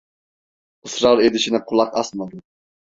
[0.83, 2.39] Israr edişine kulak asmadı.